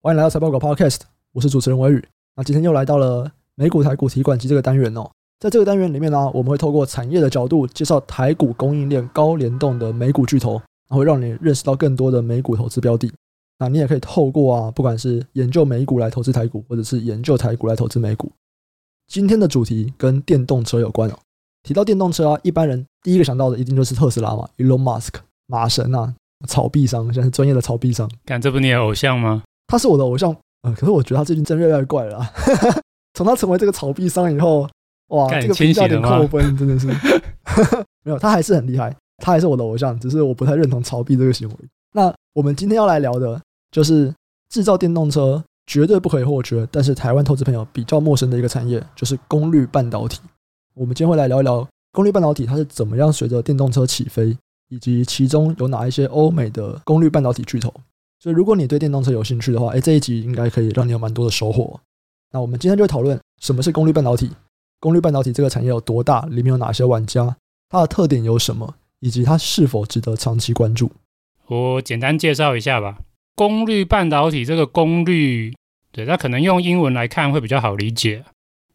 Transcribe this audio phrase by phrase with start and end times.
[0.00, 1.00] 欢迎来到财报狗 Podcast，
[1.32, 2.04] 我是主持人韦宇。
[2.36, 5.10] 那今天又来到了美股台股提款机这个单元哦。
[5.40, 10.52] 在这个单元里面呢，我们会透过产业的角度介绍台股供应链高联动的美股巨头，
[10.88, 13.12] 然后让你认识到更多的美股投资标的。
[13.58, 18.30] 那你也可以透过啊，不管是研究美股来投资台股，或者是研究台股来投资美股。
[19.08, 21.18] 今天的主题跟电动车有关哦。
[21.64, 25.14] 提到电动车啊，一般人第一个想到的一定就是特斯拉嘛，Elon Musk，
[25.48, 26.14] 马神啊，
[26.46, 28.08] 草币商，现在是专业的草币商。
[28.24, 29.42] 看，这不你的偶像吗？
[29.68, 32.26] 他是我的偶像，呃，可是我觉得他最近真的越来越怪了。
[33.14, 34.68] 从他成为这个草币商以后，
[35.08, 36.86] 哇，这个评价有点扣分，真的是。
[38.02, 41.54] 没有，他还是很厉害，他还是我的偶像，只是我不太认同炒币这个行为。
[41.92, 44.12] 那我们今天要来聊的，就是
[44.48, 50.20] 制造电动车绝对不可以或缺，但是台湾投资朋友比较陌生的一个产业，就是功率半导体。
[50.74, 54.36] 我们今天会来聊一聊功率半导体它是怎么样随着电动车起飞，
[54.68, 57.74] 以及其中有哪一些欧美的功率半导体巨头。
[58.20, 61.78] 所以，如果你对电动车有兴趣的话，哎，这一集应该可以让你有蛮多的收获。
[62.32, 64.28] 那我们今天就讨论什么是功率半导体，
[64.80, 67.36] 功率半导体这个产业有多大，里面有哪些玩家，
[67.68, 70.90] 它的特点有什么，以及它是否值得长期关注。
[71.46, 72.98] 我简单介绍一下吧。
[73.36, 75.54] 功率半导体这个功率，
[75.92, 78.24] 对，它可能用英文来看会比较好理解，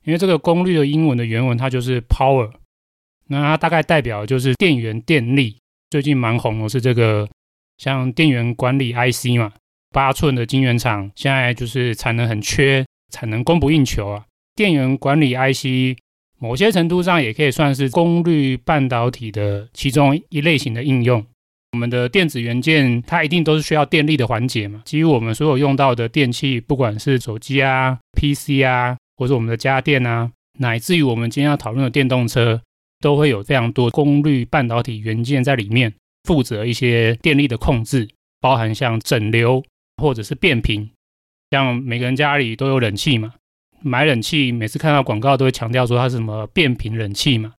[0.06, 2.50] 因为这个功率的英文的原文它就是 power，
[3.28, 5.58] 那它大概代表就是电源电力。
[5.90, 7.28] 最近蛮红的是这个。
[7.84, 9.52] 像电源管理 IC 嘛，
[9.92, 14.24] 八寸的晶圆厂现在就是产能很缺，产能供不应求啊。
[14.56, 16.00] 电源管理 IC
[16.40, 21.26] 某些程度上也可以算是功率半导体的其中一类型的应用。
[21.74, 32.62] 我们的电子元件它一定都是需要电力的环节嘛，基于我们所有用到的电器，不管是手机啊、PC 啊，或者我们的家电啊，乃至于我们今天要讨论的电动车，
[33.02, 35.94] 都会有非常多功率半导体元件在里面。
[36.24, 39.64] 负责一些电力的控制，包含像整流
[39.98, 40.90] 或者是变频，
[41.52, 43.34] 像每个人家里都有冷气嘛，
[43.82, 47.54] 买冷气每次看到广告都会强调说它是什么变频冷气嘛，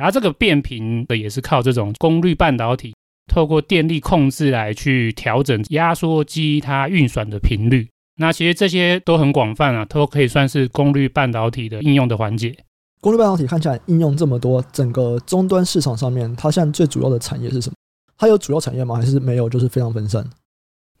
[0.00, 2.94] 而这个变频的也是靠这种功率半导体，
[3.30, 7.88] 透过电力控制来去调整压缩机它运算的频率。
[8.16, 12.54] 那其实这些都很广泛啊，都可以算是功率半导体的应用的环节。
[13.00, 17.74] 功率半导体看起来应用这么多，整个终端市场上面，它现在最主要的产业是什么？
[18.20, 18.96] 它有主要产业吗？
[18.96, 19.48] 还是没有？
[19.48, 20.22] 就是非常分散。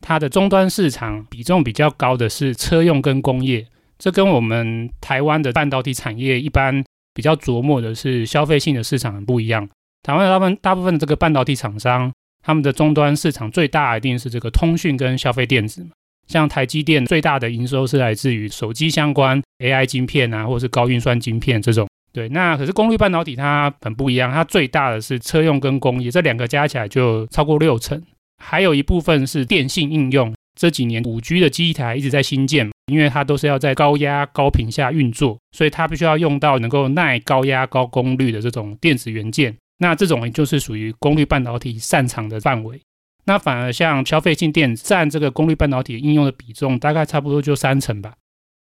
[0.00, 3.66] 它的终端市场比重比较高的是车用跟工业，
[3.98, 6.82] 这跟我们台湾的半导体产业一般
[7.12, 9.68] 比较琢磨的是消费性的市场很不一样。
[10.02, 12.10] 台湾大部分大部分这个半导体厂商，
[12.42, 15.86] 他们的终端市场最大一定是这个通讯跟消费电子。
[16.26, 21.86] 像台积电最大的营收是来自于手机相关 AI 晶片啊，或是高运算晶片这种。
[22.12, 28.02] 对，那可是功率半导体它很不一样，它最大的是车用跟工业，这两个加起来就超过六成，
[28.38, 30.34] 还有一部分是电信应用。
[30.58, 39.56] 这几年五 G 的基台一直在新建，因为它都是要在高压高频下运作，所以它必须要用到能够耐高压高功率的这种电子元件。
[39.78, 42.78] 那这种就是属于功率半导体擅长的范围。
[43.24, 48.12] 那反而像消费性电占这个功率半导体应用的比重，大概差不多就三成吧。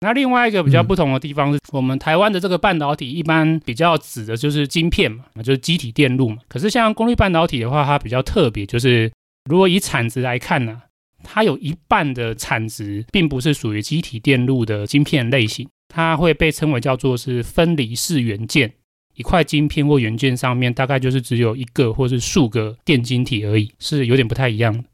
[0.02, 6.38] 那另外一个比较不同的地方是我们台湾的这个半导体一般比较指的就是晶片嘛，就是机体电路嘛。
[6.48, 9.10] 可是像功率半导体的话，它比较特别，就是
[9.48, 10.82] 如果以产值来看呢，
[11.22, 18.72] 它有一半的产值并不是属于机体电路的晶片类型，它会被称为叫做是分离式元件。
[19.14, 24.84] 一块晶片或元件上面大概就是只有一个或是数个电晶体而已，是有点不太一样。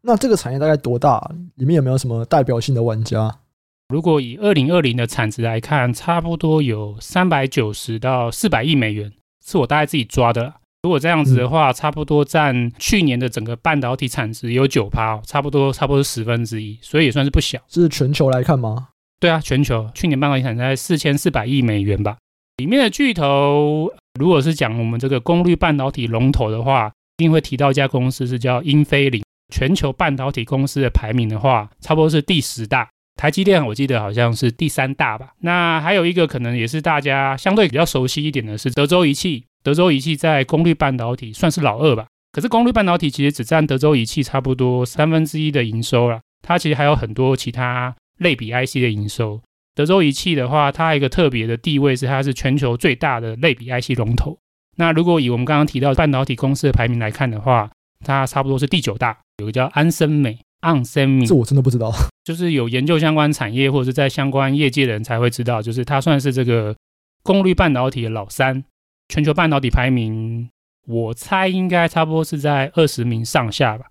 [0.00, 1.20] 那这个产业大概多大？
[1.56, 3.30] 里面有没有什么代表性的玩家？
[3.94, 9.12] 如果以二零二零的产值来看，差不多有三百九十到四百亿美元，
[9.46, 10.52] 是我大概自己抓的。
[10.82, 17.60] 如果这样子的话，差不多占去年的整个半导体产值有九趴，差不多差不多十分之一，所以也算是不小。
[17.68, 18.88] 是全球来看吗？
[19.20, 22.16] 对啊，全球去年半导体产值在四千四百亿美元吧。
[22.56, 26.88] 里面的巨头，如果是讲我们这个功率半导体龙头的话，
[27.18, 29.22] 一定会提到一家公司是叫英飞凌。
[29.54, 32.90] 全球半导体公司的排名的话，差不多是第十大。
[33.16, 39.44] 台积电我记得好像是第三大吧，那还有一个可能也是大家相对比较熟悉一点的是德州仪器。
[39.62, 49.40] 德州仪器在功率半导体算是老二吧，可是功率半导体其实只占德州仪器差不多三分之一的营收了，它其实还有很多其他类比 IC 的营收。
[49.74, 54.36] 德州仪器的话，它一个特别的地位是它是全球最大的类比 IC 龙头。
[54.76, 57.70] 那如果以我们刚刚提到半导体公司的排名来看的话，
[58.04, 60.38] 它差不多是第九大，有个叫安森美。
[60.64, 61.92] onsemi，这我真的不知道，
[62.24, 66.74] 就是有研究相关产业或者是在相关业界的人才会知道，就是它算是这个
[67.22, 68.64] 功率半导体的老三，
[69.08, 70.48] 全球半导体排名，
[70.86, 73.86] 我猜应该差不多是在二十名上下吧。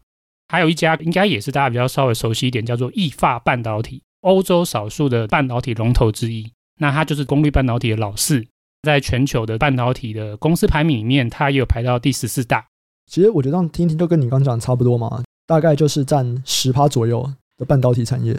[0.50, 6.52] 还有一家应该也是大家比较稍微熟悉一点，叫做意法半导体，欧洲少数的半导体龙头之一。
[6.80, 8.46] 那它就是功率半导体的老四，
[8.82, 12.66] 在全球的半导体的公司排名里面，它也有排到第十四大。
[13.06, 15.24] 其实我觉得这样听听就跟你刚刚讲的差不多嘛，
[15.54, 18.34] 大概就是占十趴左右的半导体产业。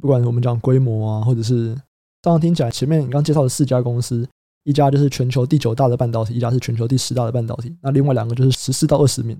[0.00, 1.76] 不管我们讲规模啊，或者是
[2.22, 4.28] 这样听起来，前面你刚介绍的四家公司。
[4.64, 9.36] 一家就是全球第九大的半导体，一家是全球第十大的半导体，那另外两个就是十四到二十名，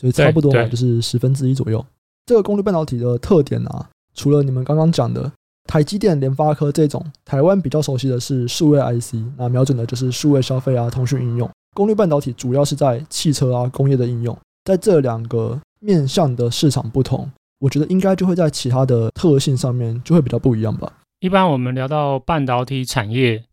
[0.00, 1.84] 所以差不多嘛，就是十分之一左右。
[2.26, 5.32] 这个功率半导体的特点啊，除了你们刚刚讲的
[5.64, 11.50] 台积电、联发科这种，台湾比较熟悉的是数位 IC，那瞄准的就是数位消费啊、通讯应用。
[11.74, 20.92] 功率半导体主要是在汽车啊、工业的应用，在这两个面向的市场不同，我觉得应该就会在其他的特性上面就会比较不一样吧。
[21.20, 23.44] 一般我们聊到半导体产业。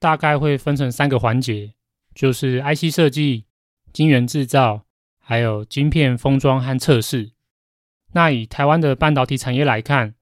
[0.00, 1.72] 大概会分成三个环节，
[2.14, 3.46] 就是 IC 设计、
[3.92, 4.84] 晶圆制造，
[5.18, 7.32] 还有晶片封装和测试。
[8.12, 10.14] 那以台湾的半导体产业来看，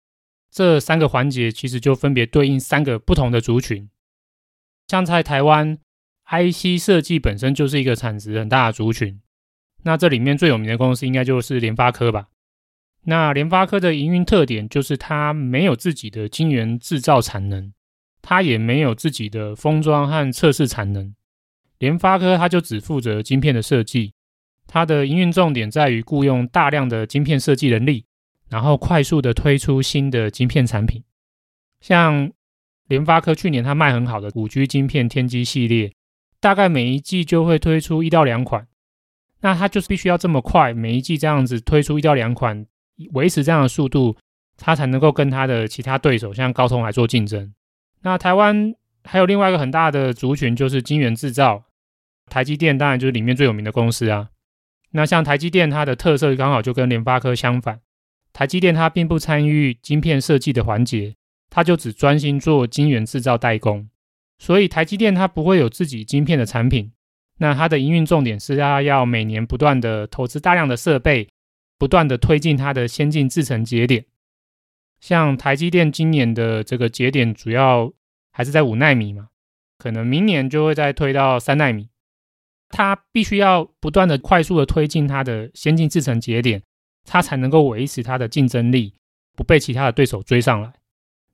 [0.50, 3.90] 这三个环节其实就分别对应三个不同的族群。
[4.88, 5.76] 像在台湾
[6.24, 9.20] ，IC 设计本身就是一个产值很大的族群。
[9.86, 12.26] 那这里面最有名的公司应该就是联发科吧？
[13.04, 17.72] 那联发科的营运特点就是它没有自己的晶圆制造产能。
[18.20, 21.14] 它也没有自己的封装和测试产能，
[21.78, 24.14] 联发科它就只负责晶片的设计，
[24.66, 28.04] 它的营运重点在于雇佣大量的晶片设计人力，
[28.48, 31.04] 然后快速的推出新的晶片产品。
[31.80, 32.32] 像
[32.88, 35.92] 联发科去年它卖很好的五 G 晶片天玑系列，
[36.40, 38.66] 大概每一季就会推出一到两款，
[39.46, 42.66] 那它就是必须要这么快，每一季这样子推出一到两款，
[43.12, 44.16] 维持这样的速度，
[44.56, 47.54] 它才能够跟它的其他对手像高通来做竞争。
[48.02, 51.62] 那台湾还有另外一个很大的族群，就是晶圆制造。
[52.28, 54.30] 台积电当然就是里面最有名的公司啊。
[54.90, 57.78] 那像台积电，它的特色刚好就跟联发科相反。
[58.32, 61.14] 台积电它并不参与晶片设计的环节，
[61.50, 63.88] 它就只专心做晶圆制造代工。
[64.40, 66.90] 所以台积电它不会有自己晶片的产品。
[67.38, 71.28] 那它的营运重点是它要每年不断的投资大量的设备，
[71.78, 74.04] 不断的推进它的先进制程节点。
[75.00, 77.92] 像台积电今年的这个节点主要
[78.32, 79.28] 还是在五纳米嘛，
[79.78, 81.88] 可能明年就会再推到三纳米。
[82.68, 86.62] 它必须要不断的快速的推进它的先进制程节点，
[87.04, 88.94] 它才能够维持它的竞争力，
[89.36, 90.72] 不被其他的对手追上来。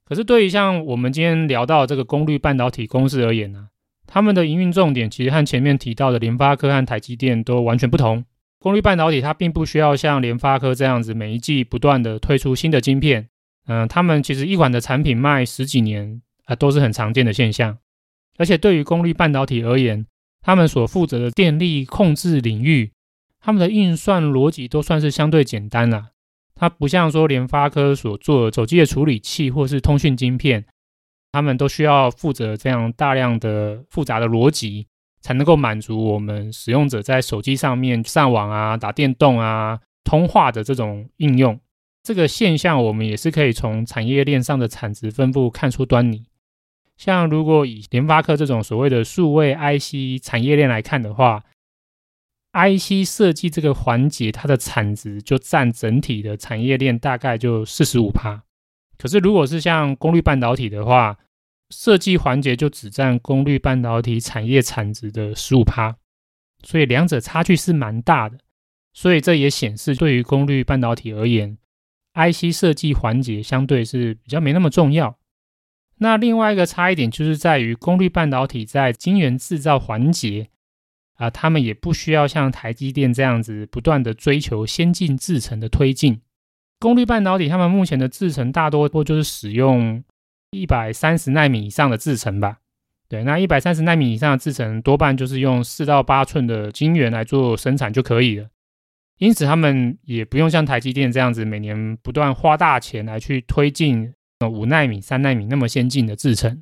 [0.05, 3.69] 可是对于像我们今天聊到这个功率半导体公司而言呢，
[4.12, 8.23] 他们的营运重点其实和前面提到的联发科和台积电都完全不同。
[8.59, 13.31] 功率半导体它并不需要像联发科这样子每一季不断的推出新的晶片。
[13.67, 17.79] 嗯、呃，他们其实一款的产品卖十几年啊、都是很常见的现象。
[18.37, 20.05] 而且对于功率半导体而言，
[20.43, 22.93] 他们所负责的电力控制领域，
[23.41, 26.08] 他们的运算逻辑都算是相对简单啦。
[26.55, 30.67] 它不像说联发科所做的手机的处理器或是通讯晶片，
[31.32, 34.87] 他们都需要负责这样大量的复杂的逻辑，
[35.23, 41.58] 才能够满足我们使用者在手机上面上网啊、打电动啊、通话的这种应用。
[42.02, 46.26] 这个现象，我们也是可以从产业链上的产值分布看出端倪。
[46.96, 51.43] 像如果以联发科这种所谓的数位 IC 产业链来看的话
[52.52, 58.43] ，IC 设计这个环节，它的产值就占整体的产业链大概就四十五趴。
[59.03, 61.19] 可是如果是像功率半导体的话，
[61.71, 65.97] 设计环节就只占功率半导体产业产值的十五趴，
[66.63, 68.39] 所以两者差距是蛮大的。
[68.93, 71.59] 所以这也显示，对于功率半导体而言
[72.15, 75.19] ，IC 设计环节相对是比较没那么重要。
[75.97, 80.51] 那另外一个差异点就是在于功率半导体在晶圆制造环节
[81.15, 86.21] 啊，他们也不需要像台积电这样子不断的追求先进制程的推进。
[86.82, 90.03] 功率半导体他们目前的制程大多都就是使用
[90.51, 92.58] 一百三十纳米以上的制程吧？
[93.08, 98.48] 对，那一百三十纳米以上的制程多半就是用四到八寸的晶圆来做生产就可以了。
[99.19, 104.12] 因此，他们也不用像台积电这样子，每年不断花大钱来去推进
[104.51, 106.60] 五纳米、三纳米那么先进的制程。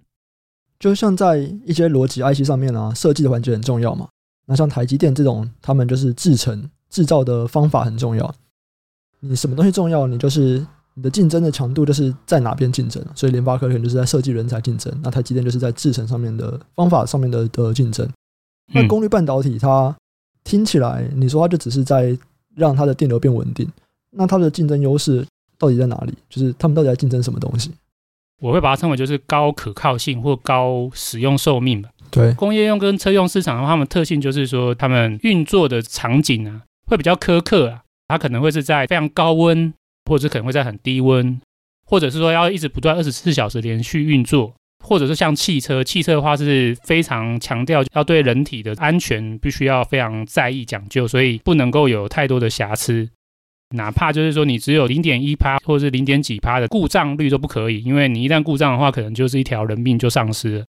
[0.79, 4.09] 就像在一些逻辑 IC 上面啊，设计的环节很重要嘛。
[4.47, 8.35] 那像台积电这种，他们就是制程制造的方法很重要。
[9.21, 13.05] 你什么东西重要，你就是你的竞争的强度就是在哪边竞争。
[13.15, 18.09] 所以联发科可能就是在设计人才竞争，那台积电就是在制程上面的方法上面的的竞争。
[18.73, 19.95] 那功率半导体它
[20.45, 22.17] 听起来，你说它就只是在
[22.55, 23.69] 让它的电流变稳定，
[24.11, 25.27] 那它的竞争优势
[25.59, 26.15] 到底在哪里？
[26.29, 27.71] 就是他们到底在竞争什么东西？
[28.41, 31.91] 我会把它称为就是高可靠性或高使用寿命吧。
[32.11, 39.73] 对，工业用跟车用市场的话，它们特性就是说，它们运作的场景啊会比较苛刻啊，它可能会是在非常高温，
[40.05, 41.41] 或者是可能会在很低温，
[41.87, 44.53] 或者是说要一直不断二十四小时连续运作，
[44.85, 53.09] 或者是像汽车，汽车的话是非常强调要对人体的安全必须要非常在意讲究，所以不能够有太多的瑕疵，
[53.77, 60.65] 哪怕就是说你只有零点一趴或者是零点几趴的故障率都不可以，因为你一旦故障的话，可能就是一条人命就丧失了。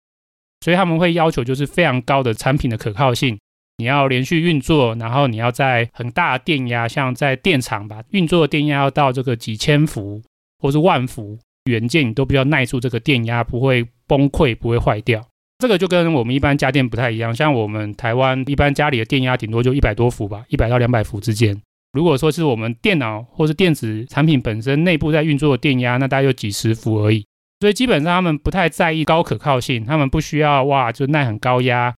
[0.63, 3.39] 所以他们会要求就是非常高的产品的可靠性。
[3.81, 10.21] 你要连续运作，然后你要在很大的电压，像在电厂吧，运作的电压要到这个几千伏
[10.59, 15.27] 或是万伏，元件你都比较耐住这个电压，不会崩溃，不会坏掉。
[15.61, 21.59] 这个就跟我们一般家电不太一样，像我们台湾一般家里的电压顶多就一百多伏吧，一百到两百伏之间。
[21.95, 27.25] 如果说是我们电脑或是电子产品本身内部在运作的电压，那大概就几十伏而已。
[27.61, 31.95] 所以基本上他们不太在意高可靠性，他们不需要哇就耐很高压。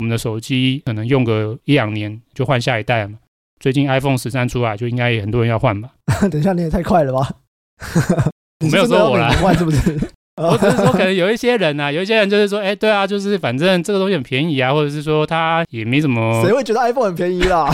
[0.00, 3.18] 我们的手机可能用个一两年就换下一代了嘛。
[3.58, 5.90] 最近 iPhone 十三出来，就应该也很多人要换吧？
[6.30, 7.28] 等一下，你也太快了吧？
[8.64, 9.98] 我没有说我啦，换是不是？
[10.40, 16.44] 我只是说，可能有一些人啊，有一些人就是说，哎，对啊，就是反正这个东西很便宜啊，或者是说它也没什么。
[16.44, 17.68] 谁会觉得 iPhone 很便宜啦？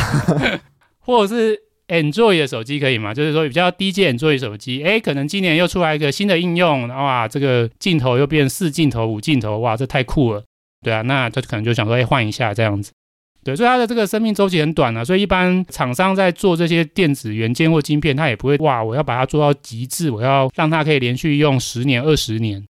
[1.00, 3.12] 或者是 Android 的手机可以吗？
[3.12, 10.42] 就是说比较低阶 Android 手机，哎，可能今年又出来一个新的应用，哇，这个镜头又变四镜头、五镜头，哇，这太酷了。
[10.84, 12.92] 对啊，那他可能就想说，哎，换一下这样子。
[13.42, 15.04] 对，所以它的这个生命周期很短啊。
[15.04, 22.64] 所以一般厂商在做这些电子元件或晶片，它也不会哇，我要把它做到极致，我要让它可以连续用十年、二十年。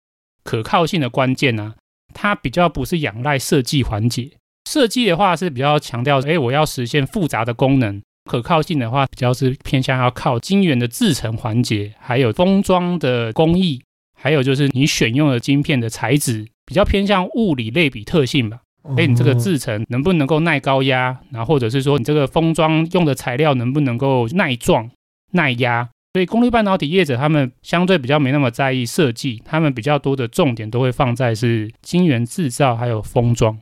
[0.44, 1.74] 可靠性的关键呢、
[2.14, 4.32] 它比较不是仰赖设计环节。
[4.70, 8.02] 设计的话是比较强调，哎，我要实现复杂的功能。
[8.30, 13.84] 可靠性的话，比较是偏向要靠晶圆的制程环节，还有封装的工艺，
[14.24, 16.48] 还有就是你选用的晶片的材质。
[16.66, 18.62] 比较偏向物理类比特性吧，
[18.96, 24.90] 哎，你这个制成能不能够耐高压，然后或者是说你这个封装用的材料能不能够耐撞、
[25.32, 25.90] 耐压？
[26.14, 33.60] 所以功率半导体业者他们相对比较没那么在意设计，他们比较多的重点都会放在是晶圆制造还有封装。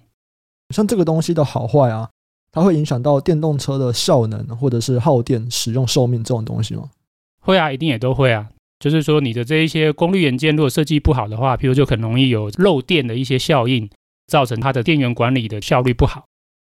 [0.69, 2.07] 像这个东西的好坏啊，
[2.51, 6.91] 它会影响到电动车的效能或者是耗电使用寿命这种东西吗？
[7.39, 8.47] 会啊，一定也都会啊。
[8.81, 13.87] 就是说，你的这一些功率元件如果设计不好的话，譬如就很容易有漏电的一些效应，
[14.25, 16.25] 造成它的电源管理的效率不好。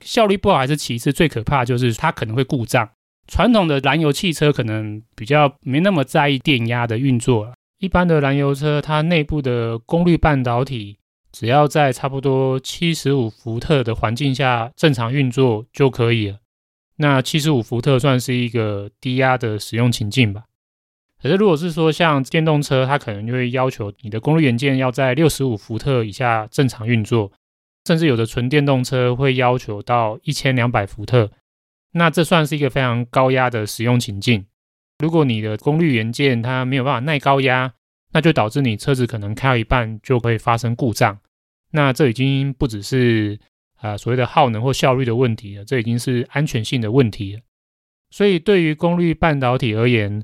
[0.03, 2.89] 效率不好还是其次，最可怕就是它可能会故障。
[3.27, 10.97] 传统的燃油汽车可能比较没那么在意电压的运作，一般的燃油车它内部的功率半导体
[11.31, 16.37] 只要在差不多七十五伏特的环境下正常运作就可以了。
[16.95, 20.41] 那七十五伏特算是一个低压的使用情境吧。
[21.21, 27.31] 可是，如果是说像电动车，它可能就会要求你的功率元件要在六十五伏特以下正常运作，
[27.85, 31.29] 甚至有的纯电动车会要求到一千两百伏特。
[31.91, 34.45] 那这算是一个非常高压的使用情境。
[34.99, 37.73] 如果你的功率元件它没有办法耐高压，
[38.13, 41.19] 那就导致你车子可能开到一半就会发生故障。
[41.71, 43.39] 那这已经不只是
[43.81, 47.41] 啊、所谓的耗能或效率的问题了，这已经是安全性的问题了。
[48.09, 50.21] 所以，对于功率半导体而言，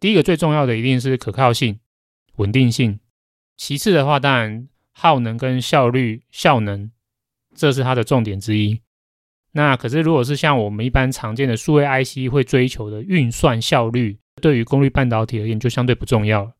[0.00, 1.78] 第一个最重要的一定是可靠性、
[2.36, 2.98] 稳定性。
[3.58, 6.90] 其次的话，当然耗能跟效率、效能，
[7.54, 8.80] 这是它的重点之一。
[9.52, 16.52] 那可是，如果是像我们一般常见的数位 IC 会追求的运算效率，对于功率半导体而言就相对不重要了。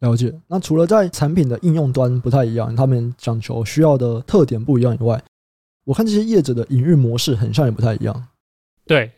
[0.00, 0.34] 了解。
[0.48, 5.22] 那除了在产品的应用端不太一样，他们讲求需要的特点不一样以外，
[5.84, 8.28] 我看这些业者的营运模式很像也不太一样。
[8.84, 9.12] 对。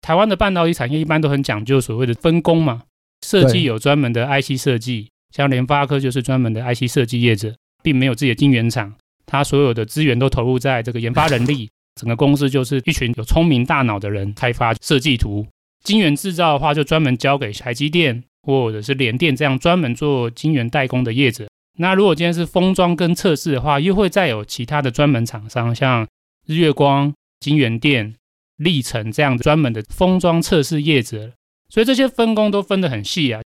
[0.00, 2.82] 台湾的半导体产业一般都很讲究所谓的分工嘛，
[3.26, 8.94] 设计有专门的 IC 设计，像联发科就是专门的 IC 设计业者，并没有自己的晶圆厂，
[9.26, 11.68] 它所有的资源都投入在这个研发人力，
[12.00, 15.46] 整个公司就是一群有聪明大脑的人开发设计图。
[15.84, 21.48] 晶圆制造的话，就专门交给台积电或者是联电这样专门做晶圆代工的业者。
[21.78, 26.06] 那如果今天是封装跟测试的话，又会再有其他的专门厂商，像
[26.46, 28.14] 日月光、晶圆店。
[28.60, 31.32] 历程这样专门的封装测试业者，
[31.70, 33.40] 所以这些分工都分得很细啊。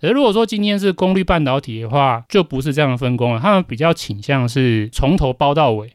[0.00, 3.40] 而如果说今天是功率半导体的话，就不是这样的分工了。
[3.40, 5.92] 他们比较倾向是从头包到尾，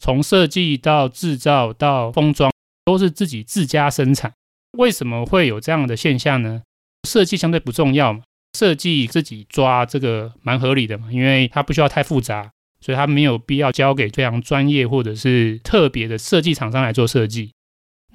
[0.00, 2.50] 从设计到制造到封装
[2.84, 4.32] 都是自己自家生产。
[4.76, 6.62] 为什么会有这样的现象呢？
[7.06, 8.22] 设计相对不重要嘛，
[8.58, 12.50] 设计自己抓这个蛮合理的嘛，因为它不需要太复杂，
[12.80, 17.52] 所以它没有必要交给非常专业或者是特别的设计厂商来做设计。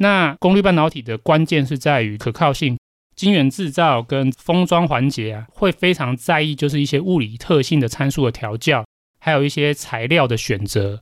[0.01, 2.77] 那功率半导体的关键是在于可靠性，
[3.15, 8.85] 晶圆制造跟封装环节啊，会非常在意，就是一些物理特性的参数的调教，
[9.19, 11.01] 还有一些材料的选择，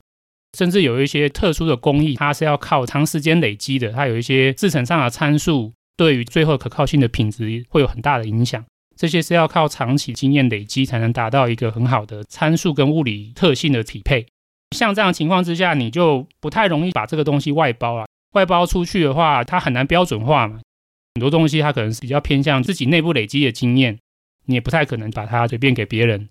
[0.58, 8.64] 甚至有一些特殊的工艺，它是要靠长时间累积的，它有一些制程上的参数，对于最后可靠性的品质会有很大的影响。
[8.96, 14.26] 这些是要靠长期经验累积才能达到一个很好的参数跟物理特性的匹配。
[14.76, 18.06] 像这样情况之下，你就不太容易把这个东西外包了。
[18.32, 20.60] 外包出去的话，它很难标准化嘛。
[21.14, 23.98] 很多东西它可能是比较偏向自己内部累积的经验，
[24.46, 26.28] 你也不太可能把它随便给别人。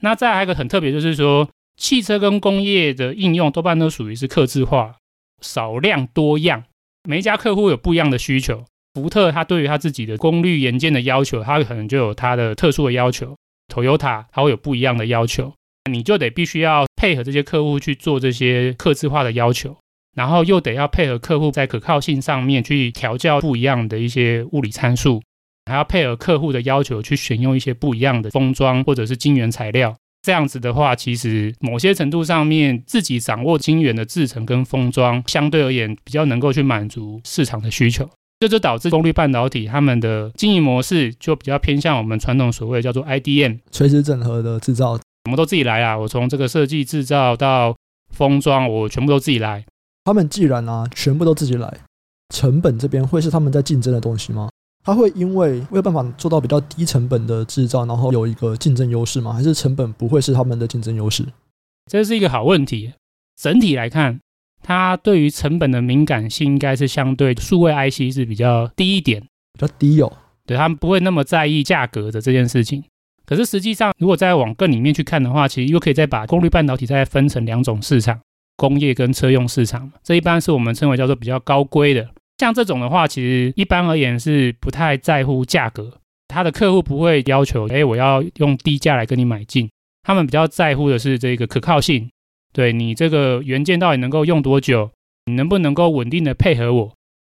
[0.00, 4.96] 那再还有一个很特别，就是说汽车跟工业的应用多半都属于是客制化，
[5.40, 6.64] 少量多样。
[7.08, 8.64] 每一家客户有不一样的需求。
[8.94, 13.36] 福特它对于它自己的功率元件的要求，它可能就有它的特殊的要求。
[13.72, 15.52] Toyota 它会有不一样的要求，
[15.90, 19.76] 你就得必须要配合这些客户去做这些客制化的要求。
[20.16, 25.22] 然后又得要配合客户在可靠性上面去调教不一样的一些物理参数，
[25.66, 29.94] 还要配合客户的要求去选用一些不一样的封装或者是晶圆材料。
[30.22, 38.08] 这样子的话，其实某些程度上面自己掌握晶圆的制程跟封装，相对而言比较能够去满足市场的需求。
[38.40, 45.96] 这就导致功率半导体他们的经营模式就比较偏向我们传统所谓叫做 IDM，垂直整合的制造，什么都自己来啊！
[45.96, 47.76] 我从这个设计制造到
[48.12, 49.64] 封装，我全部都自己来。
[50.06, 51.80] 他们既然啊，全部都自己来，
[52.32, 54.48] 成本这边会是他们在竞争的东西吗？
[54.84, 59.32] 他会因为没有办法做到比较低成本的制造，然后有一个竞争优势吗？
[59.32, 61.26] 还是成本不会是他们的竞争优势？
[61.90, 62.92] 这是一个好问题。
[63.34, 64.20] 整体来看，
[64.62, 69.20] 它对于成本的敏感性应该是相对数位 IC 是比较低一点，
[69.54, 70.12] 比较低哦。
[70.46, 72.84] 对，他们不会那么在意价格的这件事情。
[73.24, 78.20] 可是实际上，如果再往更里面去看的话，其实又可以再把功率半导体再分成两种市场。
[78.56, 82.08] 工业跟车用市场，这一般是我们称为叫做比较高规的。
[82.38, 85.98] 像这种的话，其实一般而言是不太在乎价格，
[86.28, 89.68] 他的客户不会要求，哎，我要用低价来跟你买进。
[90.02, 92.10] 他们比较在乎的是这个可靠性，
[92.52, 94.90] 对你这个元件到底能够用多久，
[95.24, 96.92] 你能不能够稳定的配合我？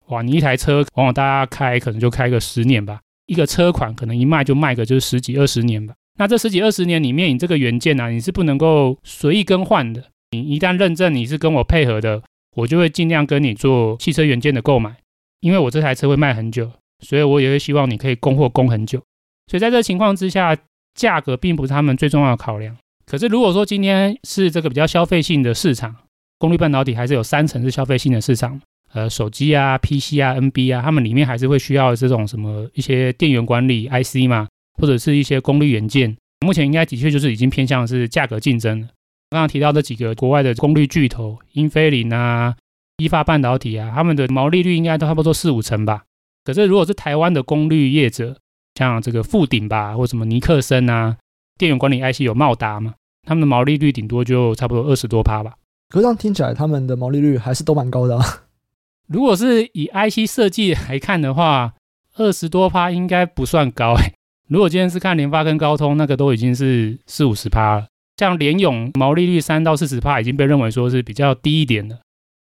[0.09, 5.95] 哇，你一台车往往大家开可能就开个十年吧，一个车款可能一卖就卖个就是十几二十年吧。
[6.19, 10.05] 那这十几二十年里面，你这个元件呢、啊，你是不能够随意更换的。
[10.33, 12.23] 你一旦认证你是跟我配合的，
[12.55, 14.97] 我就会尽量跟你做汽车元件的购买，
[15.41, 19.03] 因为我这台车会卖很久，所以我也会希望你可以供货供很久。
[19.49, 20.57] 所以在这情况之下，
[20.95, 22.77] 价格并不是他们最重要的考量。
[23.07, 25.97] 可是如果说今天是这个比较消费性的市场，
[26.39, 28.61] 功率半导体还是有三成是消费性的市场，
[28.93, 34.47] 呃，手机啊、PC 啊、NB 啊，他们里面还是会需要这种什么一些电源管理 IC 嘛，
[34.81, 36.17] 或者是一些功率元件。
[36.47, 38.89] 目前应该的确就是已经偏向是价格竞争了。
[39.31, 42.57] 刚刚提到这几个国外的功率巨头，英飞凌啊、
[42.97, 46.03] 意法半导体啊，他们的毛利率应该都差不多四五成吧。
[46.45, 48.37] 可是如果是台湾的功率业者，
[48.75, 51.17] 像这个富鼎吧，或什么尼克森啊，
[51.57, 55.55] 电源管理 IC 有茂达嘛，他们的毛利率顶多就差不多二十多趴吧。
[55.91, 58.25] 可是这样听起来，他们的毛利率还是都蛮高的啊。
[59.07, 61.75] 如果是以 IC 设计来看的话，
[62.17, 64.13] 二十多趴应该不算高哎。
[64.49, 67.87] 如果今天是看联发跟高通，那个都已经是四五十趴了。
[68.21, 71.99] 像联咏毛利率三到四十趴已经被认为说是比较低一点的，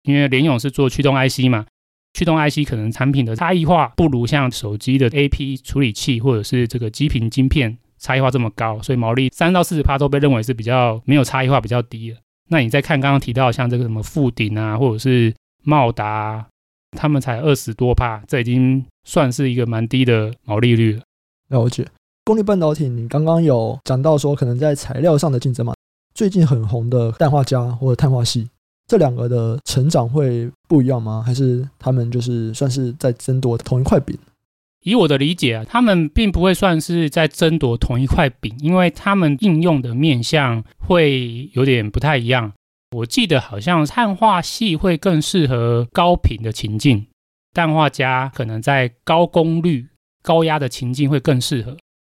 [0.05, 1.67] 因为联咏是做驱动 IC 嘛，
[2.15, 12.17] 驱动 IC 可能产品的差异化不如像手机的 AP 处理器或者是这个基频晶片差异化这么高，所以毛利三到四十趴都被认为是比较没有差异化比较低的。
[12.49, 16.47] 那你再看刚刚提到像这个什么富鼎啊，或者是茂达，
[16.97, 21.03] 他们才二十多趴，这已经算是一个蛮低的毛利率了。
[21.49, 21.87] 了解。
[22.27, 25.73] 功率半导体，你刚刚有讲到说可能在材料上的竞争嘛？
[26.13, 28.45] 最近很红的氮化镓或者碳化矽，
[28.89, 31.23] 这两个的成长会不一样吗？
[31.25, 34.19] 还是他们就是算是在争夺同一块饼？
[34.83, 42.53] 以我的理解啊，他们并不会算是在争夺同一块饼，因为他们应用的面向会有点不太一样。
[42.97, 47.07] 我记得好像碳化矽会更适合高频的情境，
[47.53, 49.87] 氮化镓可能在高功率、
[50.25, 51.77] 高压的情境会更适合。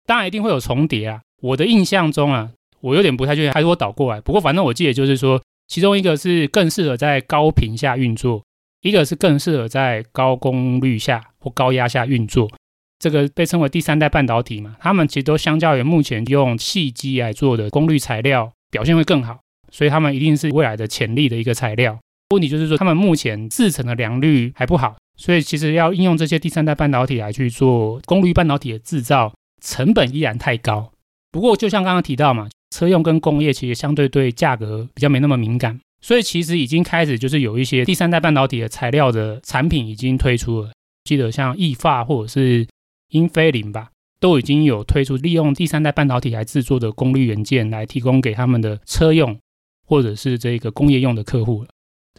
[0.08, 1.20] 当然一定会有重叠啊！
[1.42, 4.18] 我的印象中啊，我有点不太确定，还是我倒过来。
[4.22, 8.42] 不过反正我记得就是说，其中一个是更适合在高频下运作，
[8.80, 12.50] 一个是更适合在高功率下或高压下运作。
[12.98, 19.38] 这个被称为第三代半导体嘛，它们其实都相较于目前用矽基来做的功率材料表现会更好，
[19.70, 21.98] 所以它们一定是未来的潜力的一个材料。
[22.30, 29.30] 问题就是说，他们目前制成的良率还不好，所以其实要应用这些第三代半导体来去做功率半导体的制造。
[29.60, 30.92] 成本依然太高，
[31.30, 40.70] 不过就像刚刚提到嘛，车用跟工业其实相对对价格比较没那么敏感，所以其实已经开始就是有一些第三代半导体的材料的产品已经推出了。
[41.04, 42.66] 记得像意法或者是
[43.10, 43.90] 英飞凌吧，
[44.20, 49.34] 都已经有推出利用第三代半导体来制作的功率元件来提供给他们的车用
[49.86, 51.68] 或者是这个工业用的客户了。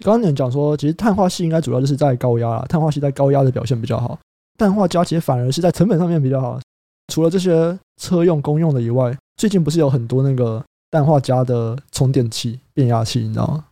[0.02, 4.18] 刚刚你讲说，其实碳化矽应该主要就是在高压啦，碳化矽在高压的表现比较好。
[4.58, 6.60] 氮化镓其实反而是在成本上面比较好。
[7.10, 13.66] 除了这些车用公用的以外，最近不是有很多那个氮化镓的充电器、变压器，你知道吗？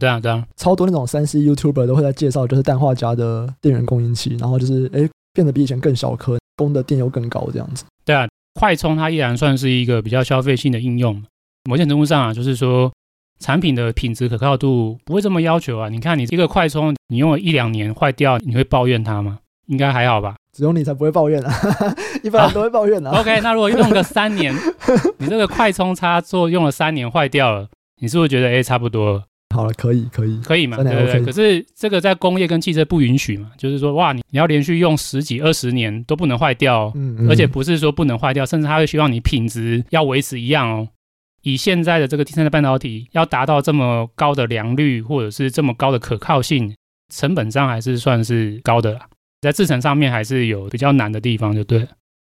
[0.00, 7.84] 对啊，对啊，超多那种三 C YouTuber 都会在介绍，就是氮化镓的电源供应器，然后就是哎变得比以前更小颗，供的电又更高这样子。
[8.04, 11.22] 对啊，快充它依然算是一个比较消费性的应用。
[11.68, 12.92] 某些程度上啊，就是说
[13.38, 15.88] 产品的品质可靠度不会这么要求啊。
[15.88, 19.38] 你看你一个快充，你用了一两年坏掉，你会抱怨它吗？
[19.66, 20.36] 应该还好吧。
[20.54, 21.52] 只有你才不会抱怨啊，
[22.22, 23.10] 一般人都会抱怨啊。
[23.10, 24.54] 啊 OK，那如果用个三年，
[25.18, 27.68] 你这个快充插座用了三年坏掉了，
[28.00, 29.24] 你是不是觉得哎差不多了？
[29.54, 30.76] 好了，可以可以可以嘛？
[30.76, 31.24] 对对对。
[31.24, 33.50] 可是这个在工业跟汽车不允许嘛？
[33.56, 40.88] 就是说哇，你你要连续用十几二十年都不能坏掉，嗯，嗯，而且不是说不能坏掉，甚至他会希望你品质要维持一样哦。
[41.42, 46.74] 以现在的这个第三代半导体要达到这么高的良率或者是这么高的可靠性，
[47.14, 49.00] 成本上还是算是高的啦。
[49.44, 51.86] 在制程上面还是有比较难的地方，就对。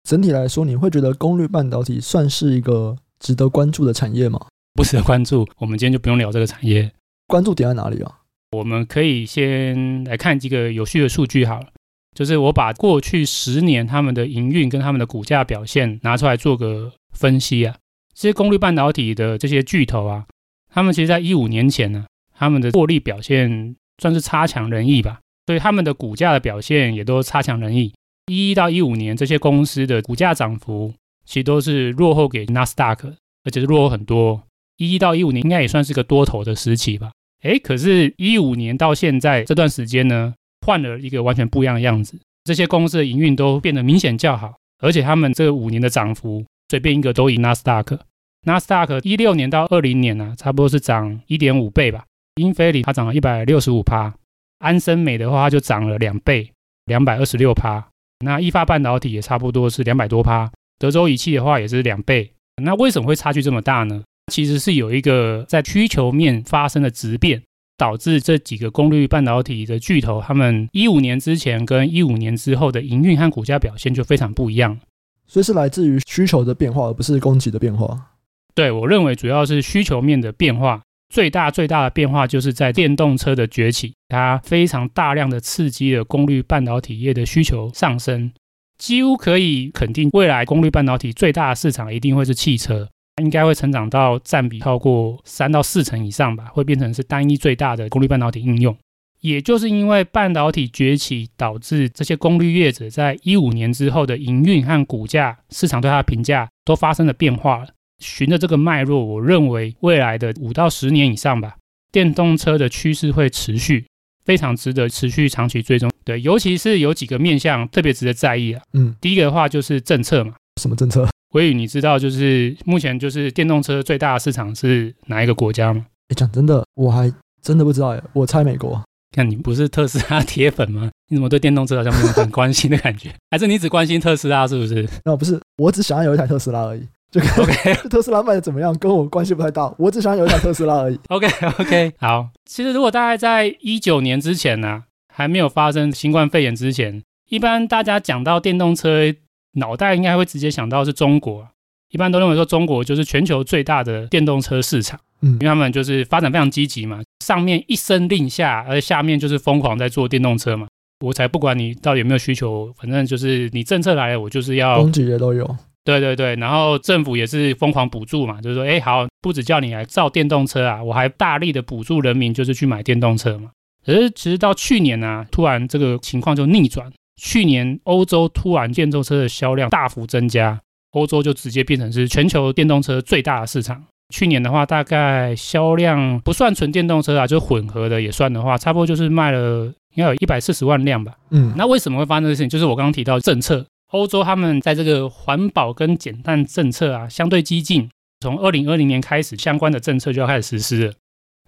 [0.02, 4.44] 整体来说，你会觉得功率半导体算是一个值得关注的产业吗？
[4.74, 6.90] 不值得关注，我们今天就不用聊这个产业。
[7.28, 8.12] 关注点在哪里啊？
[8.50, 11.68] 我们可以先来看几个有趣的数据好了，
[12.12, 17.76] 就是我把过去十年他们的营运跟他们的股价表现拿出来做个分析啊。
[18.14, 20.26] 这些功率半导体的这些巨头啊，
[20.72, 25.20] 他们其实在一五年前呢，他们的获利表现算是差强人意吧。
[25.46, 27.92] 所以他们的股价的表现也都差强人意。
[28.26, 30.92] 一一到一五年，这些公司的股价涨幅
[31.24, 34.42] 其实都是落后给纳斯达克，而且是落后很多。
[34.78, 37.12] 一一到一五年应该也算是个多头的时期吧？
[37.42, 40.34] 诶，可是，一五年到现在这段时间呢，
[40.66, 42.18] 换了一个完全不一样的样子。
[42.44, 48.00] 这些公司的营运都变得明显较好，而且他们这五年的涨幅随便一个都赢纳斯达克。
[48.46, 52.04] 纳斯达克一六年到二零年呢、啊，差不多是涨一点五倍吧。
[52.36, 54.12] 英飞凌它涨了一百六十五趴。
[54.58, 56.50] 安森美的话，它就涨了两倍，
[56.86, 57.88] 两百二十六趴。
[58.24, 60.50] 那意法半导体也差不多是两百多趴。
[60.78, 62.32] 德州仪器的话也是两倍。
[62.62, 64.02] 那为什么会差距这么大呢？
[64.32, 67.42] 其实是有一个在需求面发生的质变，
[67.76, 74.78] 导致这几个功率半导体的巨头，他们一五年之前跟一五年之后的营运和股价表现就非常不一样。
[75.26, 78.12] 所以是来自于需求的变化，而不是供给的变化。
[78.54, 80.82] 对，我认为主要是需求面的变化。
[81.08, 88.32] 最大最大的变化就是在电动车的崛起，它非常大量的刺激了功率半导体业的需求上升，
[88.76, 92.88] 几乎可以肯定，未来功率半导体最大的市场一定会是汽车，
[93.22, 98.76] 应该会成长到占比超过三到四成以上吧，会变成是单一最大的功率半导体应用。
[99.20, 107.68] 也就是因为半导体崛起，导致这些功率业者在一五年之后的营运和股价，市场对它的评价都发生了变化了。
[107.98, 111.56] 循着这个脉络，我认为未来的五到十年以上吧，
[111.90, 113.86] 电动车的趋势会持续，
[114.24, 115.90] 非常值得持续长期追踪。
[116.04, 118.62] 对，尤其是有几个面向特别值得在意啊。
[118.74, 120.34] 嗯，第一个的话就是政策嘛。
[120.60, 121.08] 什么政策？
[121.34, 125.84] 微宇，你知道就是目前就是电动车最大的市场是哪一个国家吗？
[126.08, 128.02] 哎，讲真的，我还真的不知道耶。
[128.12, 128.82] 我猜美国。
[129.12, 130.90] 看你不是特斯拉铁粉吗？
[131.08, 133.10] 你怎么对电动车好像没有很关心的感觉？
[133.30, 134.86] 还是你只关心特斯拉是不是？
[135.04, 136.86] 哦，不是，我只想要有一台特斯拉而已。
[137.10, 139.72] 就 OK， 特斯拉卖的怎么样，跟我关系不太大。
[139.78, 140.98] 我只想有一台特斯拉而已。
[141.08, 142.28] OK OK，好。
[142.44, 144.82] 其实如果大概在一九年之前呢、啊，
[145.14, 149.14] 还没有发生新冠肺炎之前，一般大家讲到电动车，
[149.54, 151.48] 脑袋应该会直接想到是中国。
[151.90, 160.66] 一般都认为说中国就是全球最大的电动车市场，嗯，因为他们就是发展非常积极嘛，上面一声令下，而下面就是疯狂在做电动车嘛。
[161.04, 165.56] 我才不管你到底有没有需求，反正就是你政策来了，我就是要供给也都有。
[165.86, 173.50] 对对对，然后政府也是疯狂补助嘛，就是说，哎，好，不止叫你来造电动车啊，我还大力的补助人民，就是去买电动车嘛。
[173.86, 183.80] 可是其实到去年呢、啊，突然这个情况就逆转，去年欧洲突然电动车的销量大幅增加，欧洲就直接变成是全球电动车最大的市场。
[184.12, 191.14] 去年的话，大概销量不算纯电动车啊，就混合的也算的话，差不多就是卖了应该有一百四十万辆吧。
[191.30, 192.48] 嗯，那为什么会发生这个事情？
[192.48, 193.64] 就是我刚刚提到政策。
[193.92, 197.88] 欧洲他们在这个环保跟减碳政策啊相对激进，
[198.20, 200.94] 从二零二零年开始，相关的政策就要开始实施了。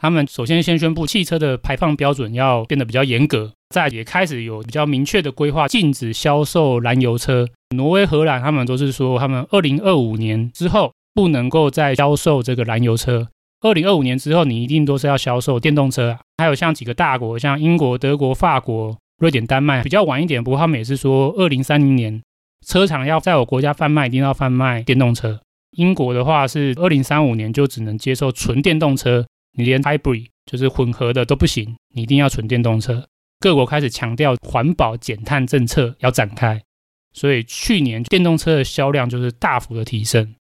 [0.01, 7.49] 他们首先先宣布汽车的排放标准要变得比较严格，再也开始有比较明确的规划，禁止销售燃油车。
[7.75, 13.27] 挪威、荷兰他们都是说，他们二零二五年之后不能够再销售这个燃油车。
[13.61, 16.21] 二零二五年之后，你一定都是要销售电动车啊。
[16.37, 22.23] 还有像几个大国，像英国、德国、法国、瑞典、丹麦，比较晚一点，不过他们也是说二零三零年。
[22.67, 25.41] 车厂要在我国家贩卖，一定要贩卖电动车。
[25.73, 33.07] 英国的话是二零三五年就只能接受纯电动车，你连 hybrid 就是混合的都不行，你一定要纯电动车。
[33.41, 36.61] 各国开始强调环保减碳政策要展开，
[37.13, 40.35] 所以去年电动车的销量就是大幅的提升。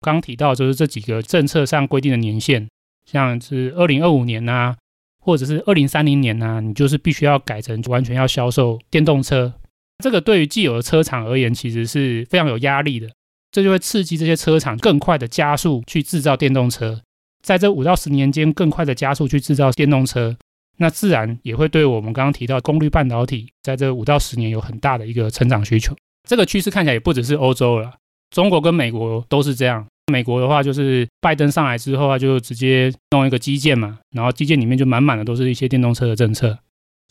[0.00, 2.66] 刚提到就是这几个政策上规定的年限，
[3.06, 4.74] 像是二零二五年呐、
[5.20, 9.54] 或者是二零三零年呐、你就是必须要改成完全要销售电动车。
[10.02, 13.08] 这个对于既有的车厂而言，其实是非常有压力的。
[13.52, 17.00] 这就会刺激这些车厂更快的加速去制造电动车，
[17.42, 20.34] 在这五到十年间更快的加速去制造电动车，
[20.78, 25.94] 那自然也会对我们刚刚提到功率半导体，在这五到十年有很大的一个成长需求。
[26.28, 27.92] 这个趋势看起来也不只是欧洲了，
[28.30, 29.86] 中国跟美国都是这样。
[30.10, 36.58] 美国的话，就是拜登上来之后啊，就直接弄一个基建嘛，然后基建里面就满满的都是一些电动车的政策。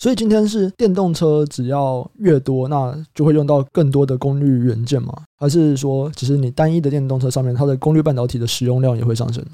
[0.01, 5.13] 所以今天是电动车只要越多，那就会用到更多的功率元件吗？
[5.37, 9.45] 还是说，其实你单一的电动车上面，它的功率半导体的使用量也会上升？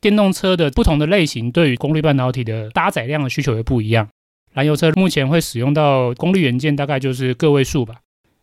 [0.00, 4.08] 电动车的不同的类型，对于功率半导体的搭载量的需求也不一样。
[4.52, 7.96] 燃油车目前会使用到功率元件，大概就是个位数吧，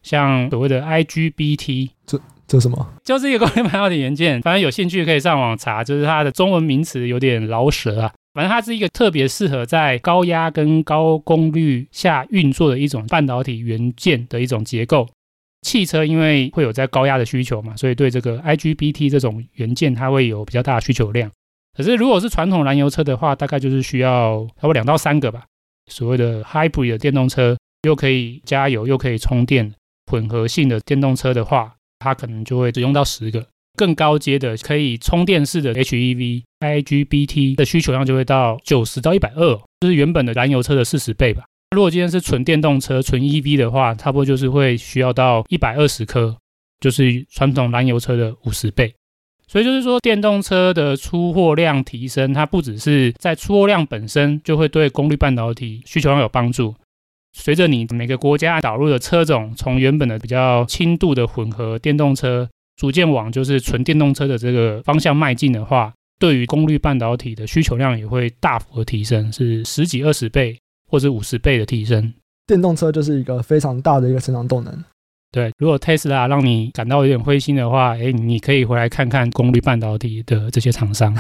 [0.04, 1.92] 像所谓的 IGBT。
[2.06, 2.86] 这这什么？
[3.06, 8.12] 就是一个功率半导体元件，反正有兴趣可以上网查，就是它的中文名词有点绕舌啊。
[8.34, 15.08] 反正它是一个特别适合在高压跟高功率下运作的一种半导体元件的一种结构。
[15.62, 21.30] 汽车因为会有在高压的需求嘛，所以对这个 IGBT 这种元件它会有比较大的需求量。
[21.76, 25.46] 可是如果是传统燃油车的话，大概就是需要差不多两到三个吧。
[25.92, 29.74] 所谓的 Hybrid 的电动车，又可以加油又可以充电，
[30.06, 31.76] 混合性的电动车的话。
[32.02, 33.46] 它可能就会只用到十个，
[33.80, 41.44] 更高阶的可以充电式的 HEV IGBT 的需求量就会到九十到一百二，就是原本的燃油车的四十倍吧。
[41.74, 46.36] 如果今天是纯电动车、纯 EV 的话，差不多就是会需要到一百二十颗，
[46.82, 48.94] 就是传统燃油车的五十倍。
[49.48, 56.76] 所以就是说，电动车的出货量提升，它不只是在出货量本身就会对功率半导体需求量有帮助。
[57.32, 70.58] 随着你每个国家导入的车种从原本的比较轻度的混合电动车，逐渐往就是纯电动车的这个方向迈进的话，对于功率半导体的需求量也会大幅的提升，是十几二十倍
[70.90, 72.14] 或者五十倍的提升。
[72.48, 74.74] 电动车就是一个非常大的一个成长动能。
[75.30, 81.14] 对，如果 Tesla 让你感到有点灰心的话，哎，你可以回来看看功率半导体的这些厂商。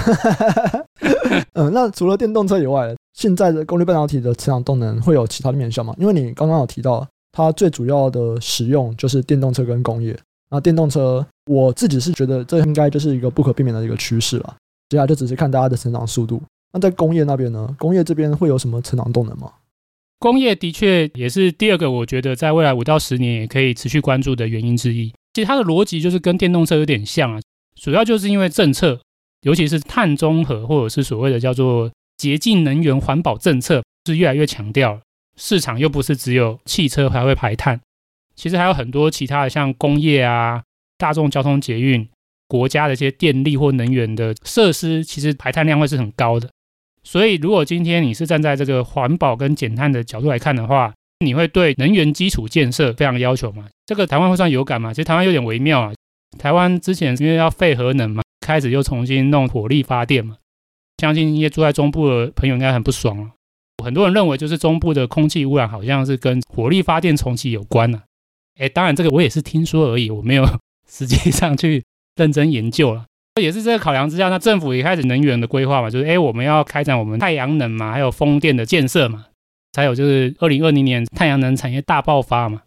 [1.56, 5.94] 嗯，那除了电动车以外，现在的功率半导体的成长动能会有其他的面向吗？
[6.00, 10.18] 因为你刚刚有提到，它最主要的使用就是电动车跟工业。
[10.50, 14.56] 那电动车，我自己是觉得这应该就是一个不可避免的一个趋势了。
[14.90, 16.42] 接下来就只是看大家的成长速度。
[16.74, 17.76] 那在工业那边呢？
[17.78, 19.52] 工业这边会有什么成长动能吗？
[20.20, 25.14] 工业的确也是第二个，我觉得在未来五到十年也可以持续关注的原因之一。
[25.34, 27.40] 其实它的逻辑就是跟电动车有点像啊，
[27.76, 29.00] 主要就是因为政策，
[29.44, 35.00] 尤其是碳中和或者是所谓的叫做洁净能源环保政策是越来越强调。
[35.38, 37.80] 市场又不是只有汽车还会排碳，
[38.40, 40.64] 其实还有很多其他的，像工业啊、
[40.98, 42.08] 大众交通捷运、
[42.48, 46.50] 国家的一些电力或能源的设施，其实排碳量会是很高的。
[47.04, 53.68] 所以，如果今天你是站在这个环保跟减碳的角度来看的话，你会对能源基础建设非常要求吗？
[53.86, 54.94] 这个台湾会算有感吗？
[54.94, 55.94] 其实台湾有点微妙啊。
[56.38, 60.38] 台湾之前因为要废核能嘛，开始又重新弄火力发电嘛。
[61.00, 63.32] 相信一些住在中部的朋友应该很不爽啊。
[63.84, 68.04] 很多人认为就是中部的空气污染好像是跟火力发电重启有关呢。
[68.60, 70.46] 诶，当然这个我也是听说而已，我没有
[70.88, 71.84] 实际上去
[72.16, 73.06] 认真研究了。
[73.42, 79.28] 也是这个考量之下，那政府也开始能源的规划嘛，就是哎，我们要开展我们太阳能嘛，还有风电的建设嘛，
[79.72, 82.64] 才有就是二零二零年太阳能产业大爆发嘛。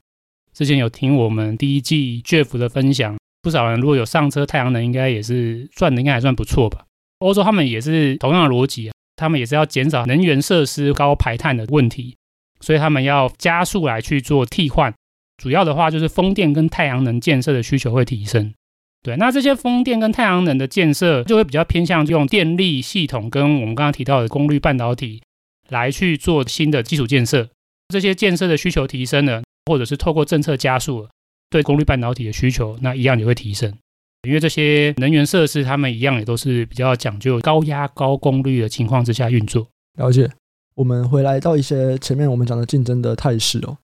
[0.55, 6.87] 之前有听我们第一季 Jeff 的分享，不少人如果有上车太阳能，应该也是赚的应该还算不错吧。
[7.19, 12.17] 欧洲他们也是同样的逻辑啊，他们也是要减少能源设施高排碳的问题，
[12.61, 14.95] 所以他们要加速来去做替换，
[15.43, 18.55] 主要的话就是风电跟太阳能建设的需求会提升。
[19.03, 25.21] 对，那这些风电跟太阳能的建设就会比较偏向用电力系统跟我们刚刚提到的功率半导体
[25.69, 27.49] 来去做新的基础建设。
[27.89, 31.09] 这些建设的需求提升了，或者是透过政策加速了，
[31.51, 33.75] 对功率半导体的需求那一样也会提升。
[34.23, 39.67] 因为这些能源设施，它们一样也都是比较讲究高压高功率的情况之下运作。
[39.99, 40.31] 了解。
[40.77, 43.77] 我们回来到一些前面我们讲的竞争的态势哦。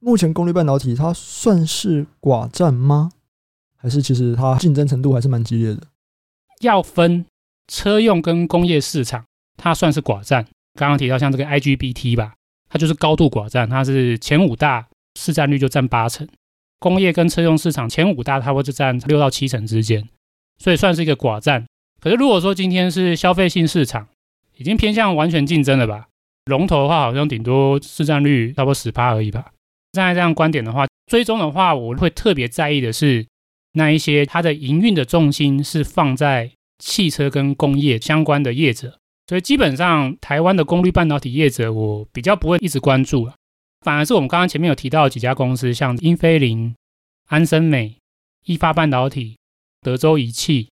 [0.00, 3.10] 目前功率半导体它算是寡占吗？
[3.76, 5.82] 还是其实它竞争程度还是蛮激烈的。
[6.60, 7.24] 要分
[7.68, 9.24] 车用跟工业市场，
[9.56, 10.44] 它算是寡占。
[10.74, 12.34] 刚刚提到像这个 IGBT 吧，
[12.68, 16.26] 它就是高度寡占，它是前五大市占率就占八成。
[16.80, 20.08] 工业跟车用市场前五大，它会是占六到七成之间，
[20.58, 21.66] 所以算是一个寡占。
[22.00, 24.06] 可是如果说今天是消费性市场，
[24.56, 26.06] 已经偏向完全竞争了吧？
[26.46, 29.52] 龙头的话，好像顶多市占率差不多十趴而已吧。
[29.92, 33.26] 站在这样观点的话，追踪的话，我会特别在意的是
[33.72, 38.98] 那一些它的营运的重心是放在汽车跟工业相关的业者。
[39.26, 43.34] 所以基本上台湾的功率半导体业者，我比较不会一直关注了。
[43.84, 46.74] 反而是我们刚刚前面有提到的几家公司，像英飞凌、
[47.26, 47.96] 安森美、
[48.46, 49.36] 意法半导体、
[49.82, 50.68] 德州仪器，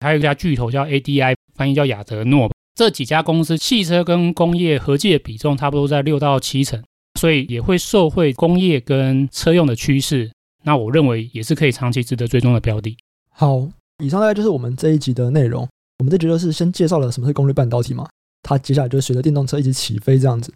[0.00, 2.50] 还有一家巨头叫 ADI，翻译叫亚德诺。
[2.74, 6.82] 这几家公司汽车跟工业合计的比重差不多在六到七成，
[7.20, 10.30] 所以也会受惠工业跟车用的趋势。
[10.62, 12.96] 那我认为也是可以长期值得追踪的标的。
[13.28, 13.68] 好，
[14.02, 15.68] 以上大概就是我们这一集的内容。
[15.98, 18.08] 我们这集就是先介绍了什么是功率半导体嘛，
[18.42, 20.50] 它接下来就随着电动车一起起飞这样子。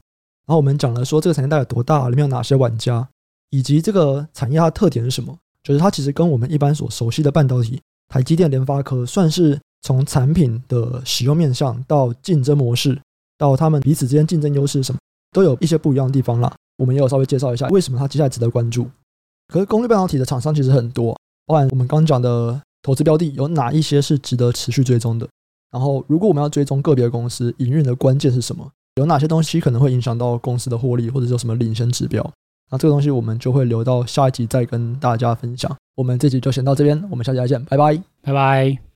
[0.47, 3.07] 然后我们讲了说这个产业带有多大，里面有哪些玩家，
[3.51, 5.37] 以及这个产业它的特点是什么。
[5.63, 12.99] 就是它其实跟我们一般所熟悉的半导体，台积电、联发科算是从产品的使用面向到竞争模式，
[13.37, 14.99] 到他们彼此之间竞争优势是什么，
[15.35, 16.51] 都有一些不一样的地方啦。
[16.79, 18.87] 我们也有稍微介绍一下为什么它接下来值得关注。
[19.49, 25.29] 可是功率半导体的厂商其实很多，包含我们刚讲的投资标的有哪一些是值得持续追踪的。
[25.71, 32.25] 然后如果我们要追踪个别公司营运的关键是什么，有哪些东西可能会影响到公司的获利，或者说什么领先指标。
[32.71, 35.77] 那这个东西我们就会留到下一集再跟大家分享。
[35.97, 38.85] 我们这集就先到这边，我们下期再见，拜拜，拜拜。